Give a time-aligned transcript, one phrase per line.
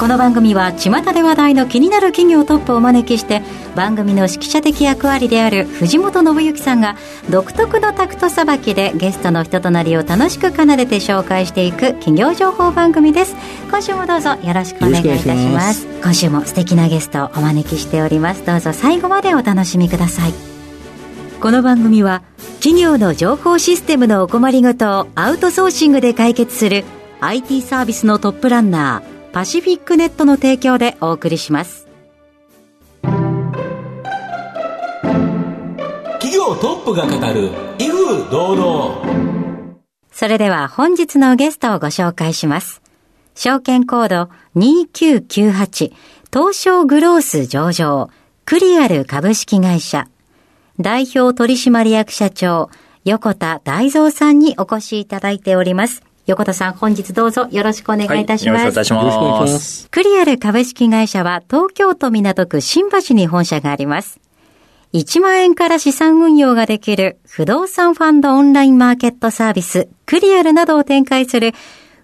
[0.00, 3.42] この番組は巷で話題の気になる企業トップをお招きして
[3.76, 6.96] 番組の指揮者的役割である藤本信之さんが
[7.28, 13.36] 独特のタクトさばきでゲストの人となりを楽しく奏でて紹介していく企業情報番組です。
[13.68, 15.86] 今週もどうぞよろしくお願いいたします。
[15.86, 18.46] 今週も素敵なゲストをお招きしております。
[18.46, 20.32] どうぞ最後までお楽しみください。
[21.42, 22.22] この番組は
[22.60, 26.84] 企業の情報システムのお困りごとをアウトソーシングで解決する
[27.20, 31.86] IT サービスのトップランナーパシフィックネットの提供でお送りします。
[36.20, 39.20] 企業トップが語る威風堂々。
[40.12, 42.82] それでは本日のゲストをご紹介します。
[43.34, 45.92] 証券コード2998
[46.32, 48.10] 東証グロース上場
[48.44, 50.08] クリアル株式会社。
[50.80, 52.70] 代表取締役社長、
[53.04, 56.02] 横田大蔵さんにお越しいただいております。
[56.30, 58.56] 横田さん、本日どうぞよろしくお願いいたします。
[58.56, 59.88] はい、よろしくお願いします。
[59.90, 64.20] クリアル株式会社は東京都港区新橋に本社があります。
[64.92, 71.52] 1万円から資産運用ができる不動産ファンドオンラインマーケットサービスクリアルなどを展開する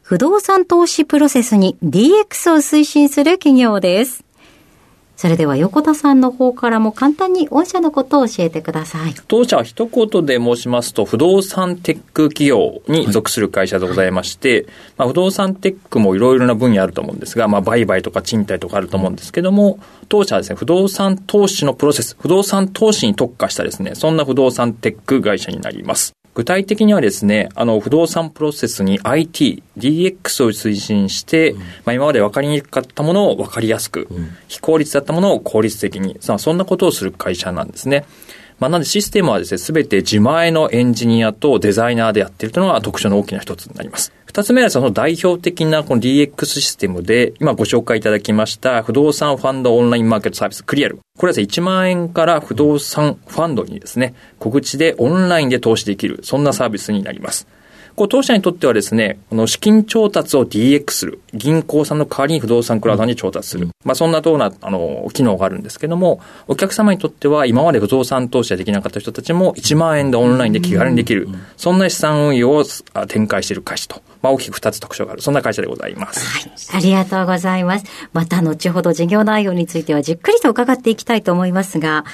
[0.03, 4.26] 不動産投資プロセスに DX を推進する企業です。
[5.17, 9.15] それでは横田さんの方からも簡単に御社のことを教えてください。
[9.29, 14.67] 当社は一言で申しますと、不動産テック企業に属する会社でございまして、はい、
[14.99, 19.79] まあ、不動産テックもいろいろな分野あると思うんですが、まあ、売買とか賃貸とかあると思うんですけども、
[20.11, 26.13] 当社はですね、不動産投資のプロセス、不動産投資に特化したですね、そんな不動産テック会社になります。
[26.37, 38.05] 具体的にはですね、あの、不動産プロセスに IT、DX を推進して、うん、まあ今まで分かりにくかったものを分かりやすく、うん、非効率だったものを効率的に、さあそんなことをする会社なんですね。
[38.59, 44.13] まあ、なんでシステムはですね、すべて自前のエンジニアとデザイナーでやっているというのが特徴の大きな一つになります。
[44.25, 50.99] 二つ目はその代表的なこの DX システムで、今ご紹介いただきました不動産ファンドオンラインマーケットサービスクリアル。
[51.17, 57.47] これはですね、1万円から不動産ファンドにですね、小口でオンラインで投資できる、そんなサービスになります。
[57.97, 61.21] こう当社にとってはですね、この資金調達を DX する。
[61.33, 63.71] 銀行さんの代わりに不動産クラウドに調達する。
[63.85, 71.27] まあそんなような、あの、機能があるんですけども、お客様にとっては今まで不動産投資ができなかった人たちも1万円でオンラインで気軽にできる。
[71.57, 72.65] そんな資産運用を
[73.09, 74.03] 展開している会社と。
[74.23, 75.23] まあ大きく2つ特徴がある。
[75.23, 76.21] そんな会社でございます。
[76.21, 76.53] はい。
[76.75, 77.85] ありがとうございます。
[78.13, 82.05] また後ほど事業内容についてはじっくりと伺っていきたいと思いますが、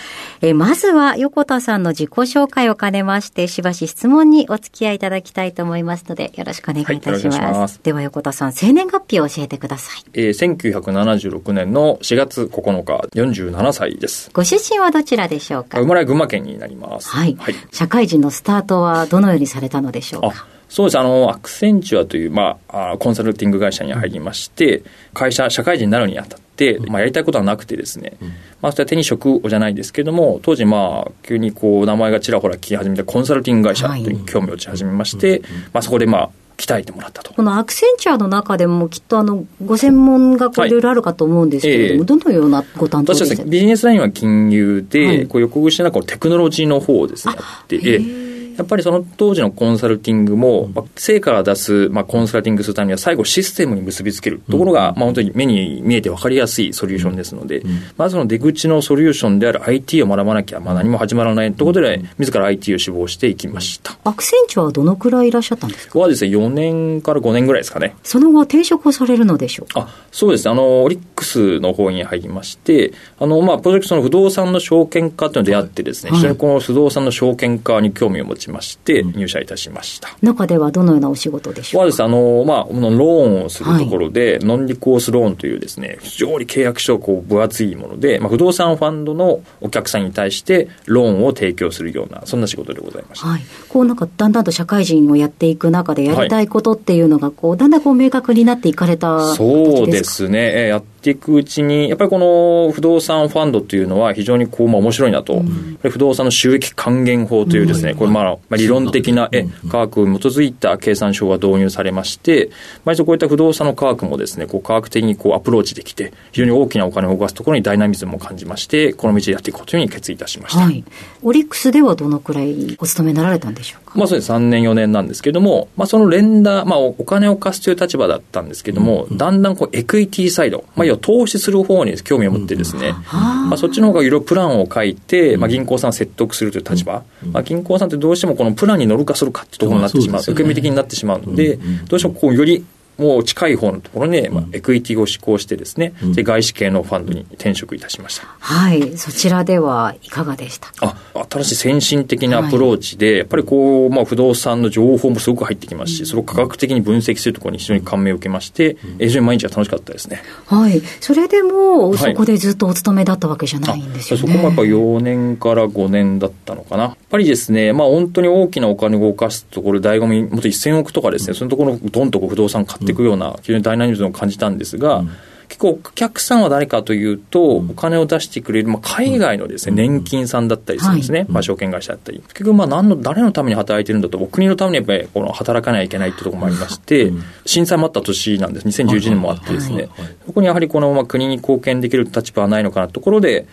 [0.40, 7.40] えまずは横田さんの自己紹介を兼ねまして、しばし質問にお付き合いいただきたいと思いますので、よろしくお願いいたします。
[7.40, 10.04] はい、ますでは横田さん、生年月日を教えてください。
[10.14, 14.30] えー、1976年の4月9日、47歳です。
[14.32, 15.78] ご出身はどちらでしょうか？
[15.78, 17.08] 生まれは群馬県になります。
[17.08, 17.36] はい。
[17.38, 20.46] はい、社会人のスタートはどのようにされたのでしょうか？
[20.72, 20.99] そうです。
[20.99, 28.15] あの、アクセンチュアという、まあ、コンサルティング会社に入りまして、会社、社会人になるにあたって、まあ、やりたいことはなくてですね、
[28.62, 35.43] まあ、それは手に職をじゃないですけども、当時、まあ、急にこう、名前がちらほら聞き始めたコンサルティング会社という興味を持ち始めまして、
[35.75, 37.34] まあ、そこで、まあ、鍛えてもらったと。
[37.34, 40.71] このアクセンチュアの中でもきっとあの、ご専門がい。
[40.71, 42.00] ろいろあるかと思うんですけれども、はいえ。
[42.00, 47.81] ー、どのようなご担当ですかビジネスラインは金融で、はい、こう横串なこうテクノロジーの方をですね、やって、え。
[47.99, 54.42] ーやっぱりその当時のコンサルティングも、まあ、成果が出す、まあ、コンサルティングするためには最後システムに結びつける。
[54.50, 57.62] ところが、まあ、本当に目に見えて分かりやすいソリューションですので、
[57.96, 63.96] まずその出口のソリューションである IT を学ばなきゃ、まあ、何も始まらないということで、自ら IT を志望していきました。
[64.04, 65.98] アクセンチュアはどのくらいいらっしゃったんですか？
[65.98, 67.96] はですね、4年から5年ぐらいですかね。
[68.02, 69.80] その後転職をされるのでしょうか？
[69.80, 70.52] あ、そうですね。
[70.52, 80.08] あの、オリックスの方に入りまして、あの、まあ、プロジェクトの不動産の証券化というのに出会ってですね、はい、非常にこの不動産の証券化に興味を持ちまして、入社いたしました。
[80.22, 93.26] 中ではどのようなお仕事でしょうですね、あの、まあ、ローンをするところで、はい、ノンリコースローンというですね、非常に契約書こう分厚いもので、まあ、不動産ファンドのお客さんに対してローンを提供するような、そんな仕事でございました。
[93.26, 93.43] はい。
[93.69, 100.69] こうなんか、だんだんと社会人をやっていく中でやりたいことっていうのが、こう、だんだんこう明確になっていかれたそうですね。
[100.69, 112.50] やっていくうちに、やっぱりこの不動産ファンドというのは非常にこう、まあ、面白いなと、うん、不動産の収益還元法というですね、うん、これまあ、まあ、理論的な、え、科学に基づいた計算書が導入されまして、
[112.84, 120.60] まあ、こういった不動産の科学もですね、こう科学的にこうアプローチできて、非常に大きなお金を動かすところにダイナミズムを感じまして、この道でやっていこうというふうに決意いたしました。
[120.60, 120.84] はい。
[121.22, 123.81] オリックスではどのくらいお勤めになられたんでしょう？
[123.81, 141.59] かまあそうです、3年、4年なんですけども、まあその連打、まあお金を貸すという立場だったんですけども、だんだんこうエクイティサイド、まあ要は投資する方に興味を持ってですね、まあそっちの方がいろいろプランを書いて、まあ銀行さんを説得するという立場、まあ銀行さんってどうしてもこのプランに乗るかするかっていうところになってしまう、受け身的になってしまうので、
[141.89, 142.65] どうしてもこうより
[142.99, 148.27] もう近い方のところに、まあ、エクイティを施行してですね、うん、で外資系のファンドに転職いたしました。
[148.39, 148.97] はい。
[148.99, 150.69] そちらではいかがでした？
[150.81, 150.97] あ、
[151.31, 160.23] 新しい先進的なアプローチで、はい、やっぱりこう、まあ、不動産の情報もすごく入ってきますし、それを科学的に分析するところに非常に感銘を受けまして、うん、非常に毎日が楽しかったですね。
[160.47, 160.81] はい。
[161.00, 164.21] それでも、そこでずっとお勤めだったわけじゃないんですよね。
[164.21, 166.83] そこもやっぱ4年から5年だったのかな。
[166.83, 175.11] やっぱりですね、まあ、本当に大きなお金を動かすところ、醍醐味、もっと1000億とかですね、そのところどんとこう不動産買っていくような、非常にダイナミズムを感じたんですが、うん、
[175.49, 182.21] 結構お客さんは誰かというと、お金を出してくれる、まあ、海外のですね、年金さんだったりするんですね、まあ、証券会社だったり。
[182.21, 187.12] 結局、まあ、何の、誰のために働いてるんだと、お国のためにやっぱりこの働かなきゃいけないっていうところもありまして、
[187.44, 188.67] 震災もあった年なんです。
[188.67, 189.89] 2011年もあってですね、
[190.27, 193.47] そこにやはりこの、まあ、国に貢献できる立場はないのかなところで、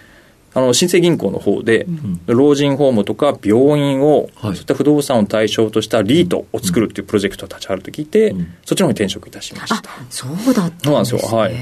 [0.54, 9.90] あの新生銀行の方で、うん、老人ホームとか病院を、はい、そういった不動産を対象としたリートを作るっていうプロジェクトが立ち上がると聞いて、うん、そっちの方に転職いたしました。
[10.10, 10.80] そうだったんですね。
[10.84, 11.38] そうなんですよ。
[11.38, 11.56] はい。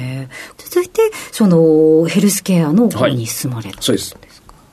[0.57, 1.01] 続いて、
[1.31, 4.15] そのヘルスケアの方に進まれた、はい、そうです。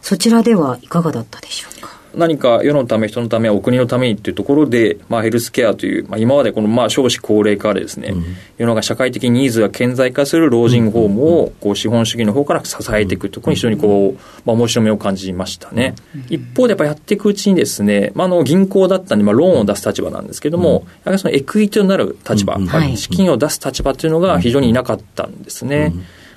[0.01, 1.94] そちらではいかがだったでしょうか？
[2.17, 8.25] 何か世のため、人のため、お国のためにっていうところで、まあ、ヘルスケアという、まあ、今までこのまあ少子高齢化でですね、うん、
[8.59, 15.95] 世の中社会的ニーズが顕在化する老人ホームをこう資本主義の方から支えていくところに非常にこう、まあ、面白みを感じましたね。
[16.29, 22.59] 一方でやっぱやっていくうちにですね、まあ、あの銀行だったんで、まあ、ローンを出す立場なんですけども、やはりそのエクイティとなる立場、
[22.97, 25.93] 資金を出す立場というのが非常にいなかったんですね。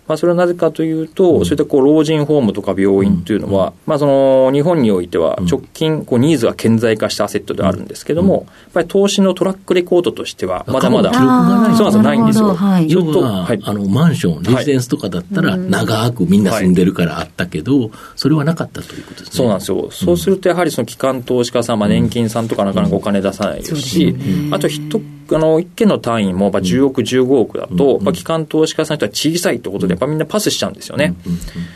[0.08, 12.54] まあ、それはなぜかというと、そういったこう老人ホームとか病院というのは、まあ、その日本においては直近こうニーズが顕在化したアセットであるんですけども、やっぱり投資のトラックレコードとしては、まだまだ、そうなないんですよ。
[12.54, 19.32] はい、要は、はい、あのマンション、レジデンスとかだったら、長くみんな住んでるからあったけど、それはなかったということですね。
[19.34, 19.90] そうなんですよ。
[19.92, 24.16] そうすると、やはりその機関投資家さん、まあ、年金さんとかなかなかお金出さないですし、
[24.52, 25.02] あと一
[25.36, 31.16] あの、一件の単位も、まあ、10億、15億だと、まあ、機関投資家さんにとっては小さいってことで、やっぱみんなパスしちゃうんですよね。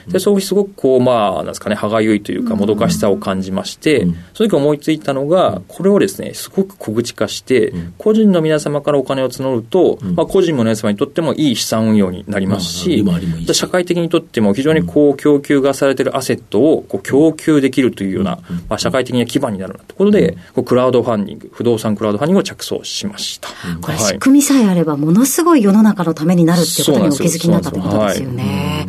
[0.08, 13.06] で、そういうすごくこう、まあ、なんですかね、歯がゆいというか、もどかしさを感じまして、その時思いついたのが、これをですね、すごく小口化して、個人の皆様からお金を募ると、まあ、個人の皆様にとってもいい資産運用になりますし、
[13.54, 18.40] 社会的にとっても非常にこう、供給がされているアセットをこう供給できるというような、
[18.70, 23.41] まあ、社会的な基盤になるところで、こうクラウドファンディング、不動産クラウドファンディングを着想しました。
[23.82, 28.88] これ、仕組みさえあれば、ものすごい世の中のためになるっていうことにお気づきになったということですよね。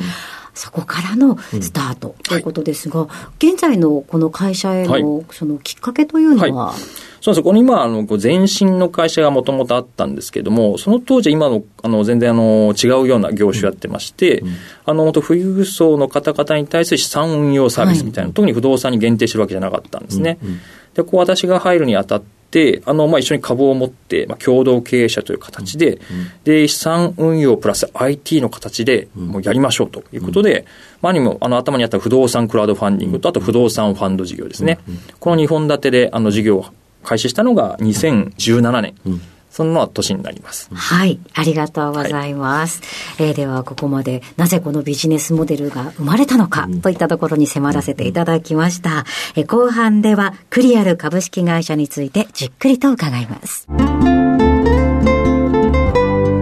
[0.55, 6.77] そこからのスタートということですが、うんはい、現在のこの会社へのそのきっかけというのは、はい
[7.23, 7.43] そうです。
[7.45, 20.39] この今、あの、前身の会社がもともとあったんですけれども、その当時今の、あの、全然あの、違うような業種やってまして、うん、あの、富裕層の方々に対する資産運用サービスみたいな、はい、特に不動産に限定してるわけじゃなかったんですね。
[20.43, 20.61] うんうん、
[20.95, 26.01] で、こう私が入るにあたって、あの、まあ、一緒に株を持って、まあ、共同経営者という形で、うん、
[26.43, 30.67] で、資産運用プラス IT の形で、もうやりましょうということで、うん、
[31.03, 34.81] まあ、にも、あの、頭にあった不動産クラウドファンディングと、あと不動産ファンド事業ですね。
[35.21, 36.67] この2本立てで、あの、事業を
[37.05, 38.95] 開始したのが2017年。
[39.07, 39.21] うん
[39.53, 40.71] そんな年になります。
[40.73, 41.21] はい。
[41.35, 42.81] ありがとうございます。
[43.19, 49.05] はい、えー、では、ここまで、なぜこのビジネスモデルが生まれたのか、といったところに迫らせていただきました。
[49.37, 53.67] えー、後半では、クリアル株式会社についてじっくりと伺います。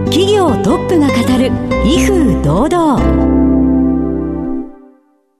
[0.05, 1.51] 企業トップが語る、
[1.85, 3.30] 威風堂々。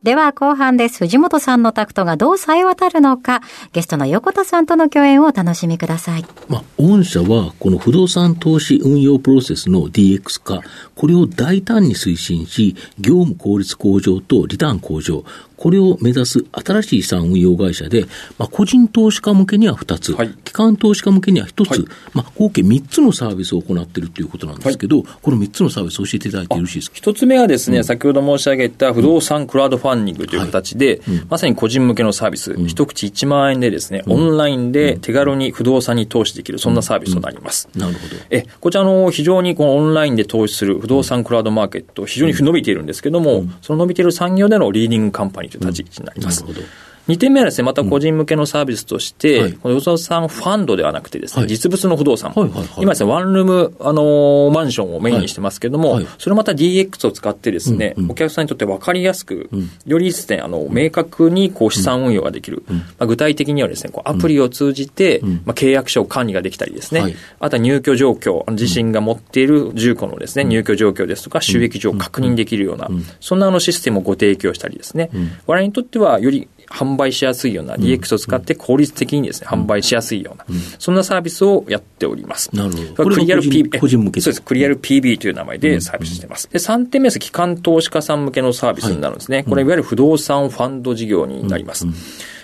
[0.03, 0.97] では後半です。
[0.97, 3.41] 藤本さんのタクトがどう冴え渡るのか、
[3.71, 6.25] ゲストの横田さんとの共演をお楽しみください。
[6.49, 10.61] まあ、御社はこの不動産投資運用プロセスの DX 化、
[10.95, 15.23] これを大胆に推進し、業務効率向上とリターン向上、
[15.61, 18.05] これを目指す新しい資産運用会社で、
[18.39, 37.69] まあ、個人投資家向けには2つ、はい、機関投資家向けには1つ、はい、まあ、合計3つのサービスを行っているということなんですけど、はい、この3つのサービスを教えていただいてよろしいですか？1つ目はですね、うん、先ほど申し上げた不動産クラウドファンディングという形で、うん、まさに個人向けのサービス、うん、一口1万円でですね、オンラインで手軽に不動産に投資できる、そんなサービスとなります。
[37.75, 38.15] なるほど。
[38.31, 45.50] え、こちらの非常にこのオンラインで投資する不動産クラウドマーケット、非常に伸びているんですけども、その伸びている産業でのリーディングカンパニー。
[45.50, 46.41] という立ち位置になります。
[46.41, 46.90] うんなるほど。
[47.07, 49.53] 2点目はですね、また個人向けのサービスとして、はい。
[49.53, 51.49] この不動産ファンドではなくてですね、はい。
[51.49, 52.67] 実物の不動産、はいはいはい。
[52.77, 56.03] 今ですね、ワンルーム、あのーマンションをメインにしてますけども、はい。
[56.03, 56.13] はい。
[56.17, 58.11] それをまた DX を使ってですね、うんうん。
[58.11, 59.49] お客さんにとって分かりやすく、
[59.85, 62.63] よりですね、あの、明確にこう資産運用ができる。
[62.69, 67.15] まあ、具体的にはですね、こうアプリを通じて、まあ、契約書を管理ができたりですね、はい。
[67.39, 72.89] あとは入居状況、自身が持っている住戸のですね、入居状況ですとか、収益上を確認できるような、
[73.19, 75.09] そんなあのシステムをご提供したりですね、
[75.47, 80.45] 我々にとってはより販売しやすいような DX を使って効率的にですね、販売しやすいような、
[80.79, 82.49] そんなサービスをやっております。
[82.55, 84.41] なるほどクリアル PB、個人向けそうです。
[84.41, 86.49] クリアル PB という名前でサービスしています。
[86.51, 87.19] で、3点目です。
[87.19, 89.43] 機関投資家さん向けのサービスになるんですね。
[89.43, 91.85] これ、いわゆる不動産ファンド事業になります。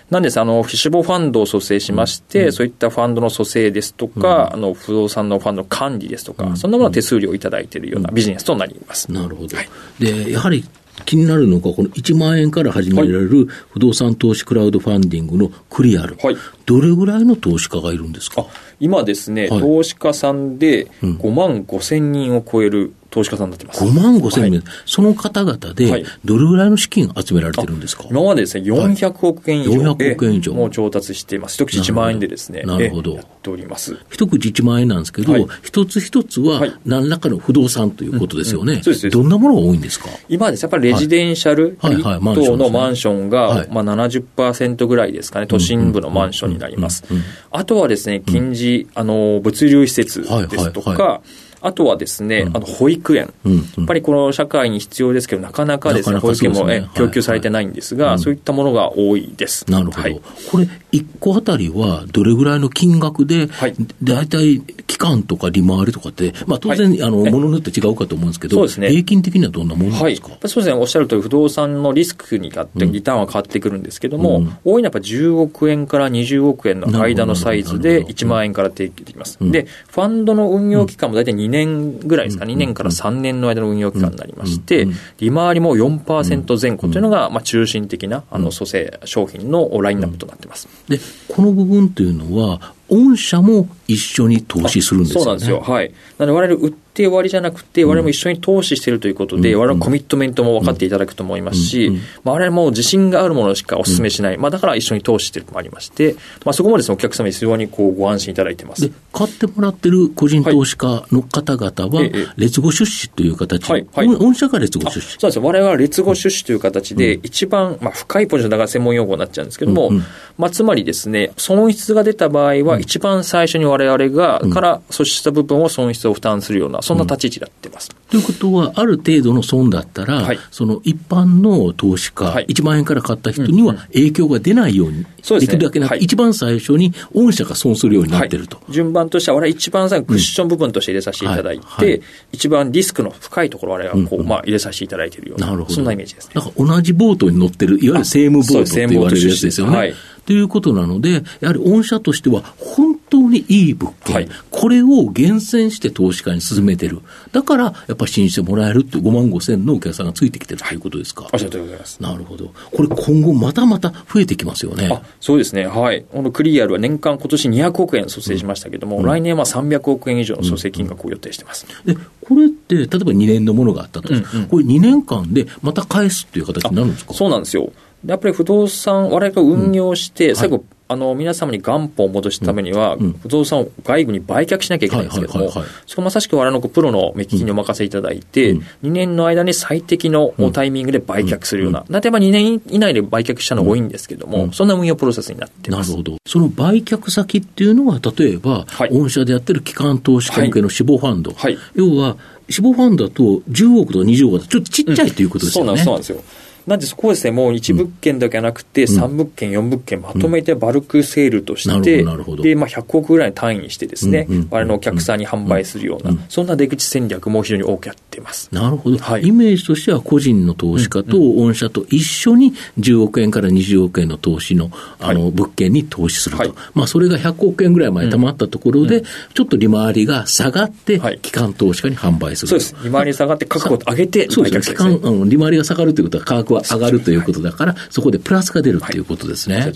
[0.09, 9.11] なんです、あの、フィッシュボファンドを蘇生しまして、そういったファンドの蘇生ですとか、あの、不動産のファンドの管理ですとか、そんなものを手数料をいただいているようなビジネスとなります。
[9.11, 9.57] なるほど。
[9.99, 10.63] で、やはり
[11.07, 16.17] 気になるのが、この1万円から始められる不動産投資クラウドファンディングのクリアル。
[16.21, 16.37] はい。
[16.65, 18.41] どれぐらいの投資家がいるんですか？
[18.41, 18.45] あ
[18.81, 19.59] 今ですね、はい。
[19.61, 23.83] 投資家さんで5万5千人を超える投資家さんになってます。
[23.83, 24.51] 5万5千はい。
[24.51, 28.05] 名、その方々はでい、どれぐらいの資金集められてるんですか？
[28.09, 29.71] 今までですね、400億円以上。
[29.71, 30.53] で、400億円以上。
[30.53, 31.55] もう調達しています。
[31.55, 33.11] 一口1万円でですね、なるほど。
[33.11, 33.97] えやっております。
[34.09, 35.47] 一口1万円なんですけど、はい。
[35.63, 36.73] 一つ一つははい。
[36.85, 38.73] 何らかの不動産ということですよね。
[38.73, 38.83] うん。
[38.83, 40.09] そうですどんなものが多いんですか？
[40.29, 43.67] 今はですね、やっぱりレジデンシャル、はいのマンションが、はい。
[43.71, 47.03] まあ、70%ぐらいですかね、都心部のマンションになります。
[47.51, 51.21] あとはですね、近隣、あの、物流施設ですとか、はいはいは
[51.67, 53.33] あとはですね、あの、保育園。
[53.43, 53.57] うんうん。
[53.59, 59.69] やっぱりこの社会に必要ですけど、なかなかですね、なかなか保育園も、供給されてないんですが、そういったものが多いです。
[59.69, 60.01] なるほど。
[60.01, 60.21] はい。
[60.49, 63.75] これ、1個あたりはどれぐらいの金額で、はい。
[64.01, 67.03] 大体期間とか利回りとかって、まあ当然、はい。
[67.03, 68.89] あの、えものによって違うかと思うんですけど、そうですね。
[68.89, 74.57] 平均的にはどんなものですか、そうですね、おっしゃるとり、不動産のリスクによって、リターンは変わってくるんですけども、うん。
[74.63, 79.37] 多いのはやっぱ10億円から20億円の間のサイズでなるほど1万円から提供できます。
[79.43, 79.51] ん。
[79.51, 84.87] で、ファンドの運用期間も大体2年ぐらいですか、2年から3年の間の運用期間になりまして、
[85.19, 90.67] 利回りも4%前後というのが、まあ、中心的な、あの、蘇生商品のラインナップとなってます。
[90.87, 95.23] で、この部分というのは、御社も一緒に投資するんですよね。
[95.23, 95.59] そうなんですよ。
[95.61, 95.91] はい。
[96.17, 104.37] なので、我々売って終わりじゃなくて、我々も一緒に投資しているということで、我々のコミットメントも分かっていただくと思いますし、まあ、我々も自信があるものしかお勧めしない。
[104.37, 106.15] まあ、だから一緒に投資しているのもありまして、
[106.45, 115.17] まあ、そこもですね、お客様に非常にこうご安心いただいてますで。、買ってもらってる個人投資家の方々はええ、劣後出資という形、はいはい御御社が劣後あ出資。
[115.19, 115.43] そうですよ。
[115.43, 119.91] 我々は劣後出資という形で、一番、まあ、深いポジションだから専門用語になっちゃうんですけども、
[120.37, 127.89] まあ、つまりですね、損失が出た場合は、一番最初に我々が、から阻止した部分を損失を負担するような、そんな立ち位置になってます。
[128.09, 130.39] ということは、ある程度の損だったら、はい。
[130.51, 132.45] その一般の投資家、はい。
[132.47, 135.99] 1万円から買った人には影響が出ないようにそうできるだけなく、はい。
[135.99, 138.57] 一番最初に御社が損するようになってると。
[138.57, 145.75] はい、順番としては、我々一番最後、クッション部分として入れさせていただいて、一番リスクの深いところを我々はこう、まあ、入れさせていただいているような、なるほど。
[145.75, 146.31] そんなイメージですね。
[146.35, 149.93] なんか同じボートに乗ってる、いわゆるセームボートって言われるやつですよね。
[150.27, 157.01] ということなので、やはり御社としては、本当にいい物件、はいこれを厳選して投資家に進めてる。
[157.31, 161.29] だから、やっぱり信じてもらえるって5万5千のお客さんがついてきてるということですか。
[161.31, 162.01] おっしゃるとりでございます。
[162.01, 162.51] なるほど。
[162.71, 164.89] これ今後またまた増えてきますよね。
[164.91, 171.67] あそうですね、はい、このクリアルは年間、今年200億円蘇生しましたけども、来年は300億円以上の蘇生金額を予定してます。
[171.85, 177.13] で、これって、例えば2年のものがあったと、うんうんこれ2年間でまた返すっていう形になるんですか？
[177.13, 177.71] そうなんですよ。
[178.07, 185.51] でやっぱり不動産、我々が運用して、最後、あの、皆様に元本を戻すためには、不動産を外部に売却しなきゃいけないんですけども
[185.85, 195.89] そこまさしく我々のプロの目利きにお任せいただいて、2年の間に最適のタイミングで売却するような、例えば2年以内で売却したのが多いんですけども、そんな運用プロセスになっています。
[195.89, 196.17] なるほど。
[196.25, 198.89] その売却先っていうのは、例えば、はい。
[198.89, 201.33] 御社でやってる機関投資家向けの死亡ファンド。
[201.33, 201.57] はい。
[201.75, 202.15] 要は、
[202.49, 205.77] 死亡ファンドだと10億とか20億だとちょっとちっちゃいということですよね。
[205.77, 206.23] そうなんですよ。
[206.67, 218.49] なんでそこをですね、もう1物件だけじゃなくて、3物件、4物件まとめてバルクセールとしてで、まあ100億ぐらいの単位にしてですね我々のお客さんに販売するような、そんな出口戦略も非常に多くやっています。
[218.51, 219.23] なるほど、はい。
[219.23, 224.69] イメージとしては個人の投資家と御社と一緒に10億円から20億円の投資の
[224.99, 226.53] あの物件に投資すると、はい。
[226.73, 232.59] まあ、それが100億円ぐらいまで貯まったところで、ちょっと利回りが下がってはい、機関投資家に販売すると。
[232.59, 232.85] そうです。
[232.85, 234.61] 利回り下がって価格を上げてそうですね。
[234.61, 235.09] 期するんですね。
[235.09, 239.73] 間、あの利回りが下がるということは価格は上がるということだから、そこでプラスが出るということですね。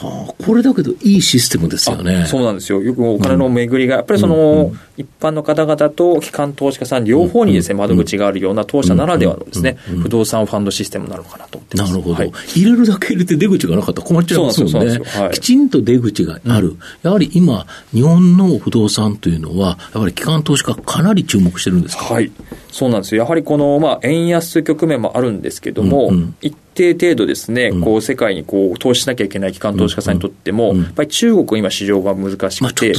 [0.00, 2.24] はあ、これだけどいいシステムですよね。
[2.26, 2.82] そうなんですよ。
[2.82, 11.90] よくお金の巡りが、やっぱりその、一般の方々と機関投資家さん両方にですね、窓口があるような当社ならではのですね、不動産ファンドシステムなのかなと思ってます。
[11.90, 22.04] なるほど、はい入れるだけ入れて出口がなかったら困っちゃいますもんねそうなんはいきちんと出口がある、やはり今、日本の不動産というのは、やっぱり機関投資家かなり注目してるんですか？
[22.14, 22.30] はい。
[22.70, 23.24] そうなんですよ。
[23.24, 32.94] やはりこの、まあ、円安局面もあるんですけども、うんうん一定程度ですね、こう、世界にこう、投資しなきゃいけない機関投資家さんにとっても、やっぱり中国今市場が難しくて、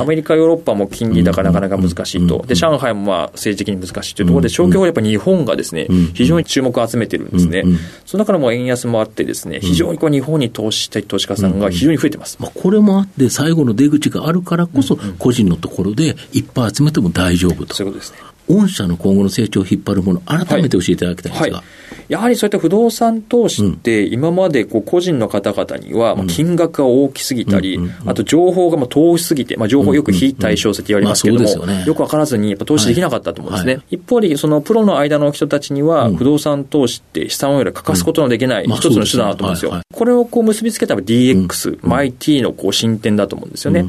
[0.00, 2.44] アメリカ、ヨーロッパも金利高なかなか難しいと。
[2.46, 7.64] で、上海もまあ、政治的に難しいというところで、消去法やっぱり日本がですね、非常に注目を集めてるんですね。
[8.06, 12.38] その中でも円安もあってですね、非常にこう、日本に投資したい投資家さんが非常に増えてます。
[12.40, 17.74] まあ、これもあって、最後の出口があるからこそ、個人のところでいっぱい集めても大丈夫と。
[17.74, 18.18] そういうことですね。
[18.50, 21.58] 御社の今後の成長を引っ張るもの、改めて教えていただきたいんですが。
[21.58, 21.64] はい、
[22.10, 33.74] やはりそういった不動産投資って、今までこう個人の方々には、まあ金額が大きすぎたり、あと情報がまあ遠しすぎて、まあ、情報よく非対称性って言われますけども、よくわからずにやっぱ投資できなかったと思うんですね。
[33.74, 33.84] はい。
[33.92, 39.80] 一方で、そのプロの間の人たちには、不動産投資って資産運用で欠かすことのできないまあ一つの手段だと思うんですよ。
[39.94, 43.86] これをこう結びつけたら DX、まあ IT のこう進展だと思うんですよね。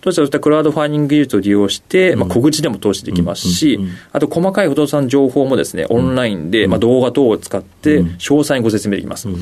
[0.00, 3.80] 当社はそういったクラウドファンディング技術を利用して、まあ、小口でも投資できますし、
[4.12, 9.28] あと細かい不動産情報もですね、オンラインで、まあ、動画等を使って、詳細にご説明できます。
[9.28, 9.34] や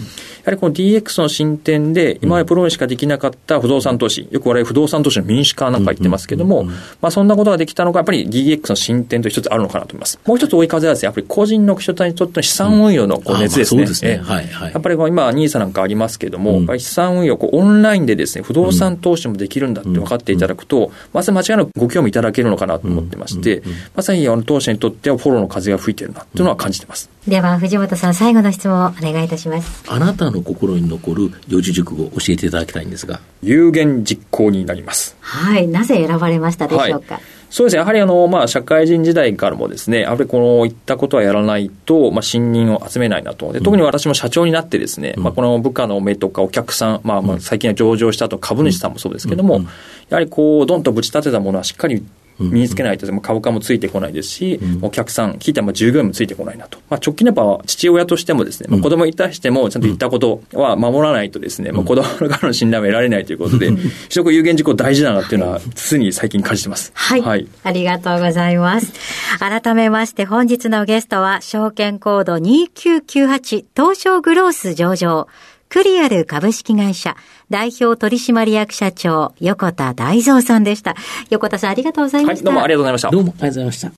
[0.46, 6.64] はりこの DX の進展で、今までプロにしかできなかった不動産投資、よく我々不動産投資の民主化なんか言ってますけども、
[7.00, 10.18] まあ、そんなことができたのが、やっぱり DX の進展と一つあるのかなと思います。
[10.26, 13.86] もう一つ追い風はですね、やっぱり個人の人にとっての資産運用のこう熱ですね。
[13.86, 14.10] すね。
[14.10, 14.16] ええ。
[14.18, 14.72] はいはい。
[14.72, 23.62] やっぱり今、ニーサなんかありますけども、資産運用、こうオンラインでですね、不動産投資もできるんだって分かっていただくと、まさに間違いなくご興味いただけるのかなと思ってまして、
[23.94, 27.10] まさにあの当社にとってはフォローの風が吹いてるなっていうのは感じてます。
[27.26, 33.20] では藤本さん最後の質問をお願いいたしますあなたの心に残る四字熟語を教えていただきたいんですが。
[33.42, 35.16] 有言実行になります。
[35.20, 37.80] はいなぜ選ばれましたでしょうか、そうですね。
[37.80, 43.52] やはりあの、まあ、社会人時代からもですね、やっぱりこの、いったことはやらないと、まあ、信任を集めないなと。
[43.52, 49.60] で、特に私も社長になってですね、まあ、この部下の目とかお客さん、まあ、まあ、最近は上場した後株主さんもそうですけども、
[50.08, 52.04] やはりこう、どんとぶち立てたものはしっかり
[52.38, 56.78] 身につけないと、株価もついてこないですし、お客さん、聞いたら従業員もついてこないなと。
[56.88, 66.92] まあ、直近でやっぱ父親としてもですね、まあ、子供に対してもちゃんと言ったことは守らないとですね、まあ、子供からの信頼を得られないということで、非常に有言実行大事だなっていうのは、常に最近感じてます。
[66.94, 67.46] はい、はい。
[67.62, 68.92] ありがとうございます。
[69.38, 75.28] 改めまして本日のゲストは、証券コード2998東証グロース上場、
[75.72, 77.16] クリアル株式会社
[77.48, 80.94] 代表取締役社長横田大蔵さんでした。
[81.30, 82.44] 横田さんありがとうございはい、ました。
[82.44, 83.10] どうもありがとうございました。
[83.10, 83.92] どうもありがとうございました。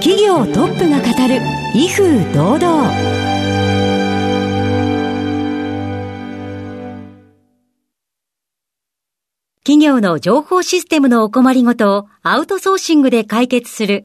[0.00, 1.38] 企業トップが語る
[1.74, 3.16] 威風堂々
[9.66, 14.04] 企業の情報システムのお困りごとをアウトソーシングで解決する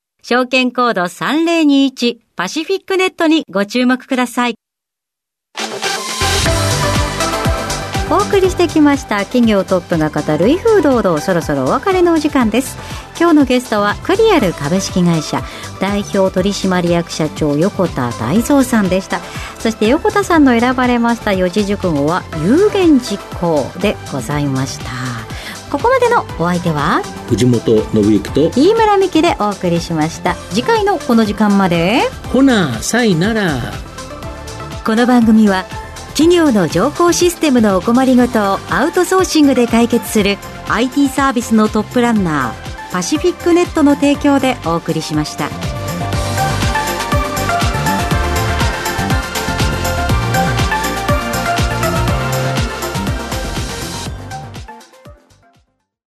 [0.21, 4.55] 証券コード3021パシフィックネットにご注目ください。
[8.11, 12.77] お送りしてきました企業トップが語る威風堂々そろそろお別れのお時間です。
[13.17, 15.41] 今日のゲストはクリアル株式会社
[15.79, 19.19] 代表取締役社長横田大蔵さんでした。
[19.59, 25.10] そして横田さんの選ばれました四字熟語は有言実行でございました。
[25.71, 32.01] ここまでのお相手は藤本信之と、飯村美希でお送りしました次回のこの時間まで
[32.33, 33.71] ほな、さいなら。
[34.85, 35.63] この番組は
[36.09, 45.70] 企業の情報システムのお困りごとをアウトソーシングで解決する IT サービスのトップランナーパシフィックネットの提供でお送りしました。